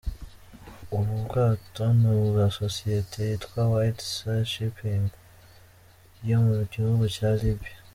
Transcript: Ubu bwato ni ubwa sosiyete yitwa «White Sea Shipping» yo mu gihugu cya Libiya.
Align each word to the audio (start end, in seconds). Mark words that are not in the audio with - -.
Ubu 0.95 1.13
bwato 1.23 1.83
ni 1.99 2.07
ubwa 2.17 2.45
sosiyete 2.59 3.17
yitwa 3.29 3.59
«White 3.71 4.03
Sea 4.13 4.41
Shipping» 4.51 5.03
yo 6.27 6.37
mu 6.45 6.53
gihugu 6.73 7.05
cya 7.17 7.29
Libiya. 7.41 7.77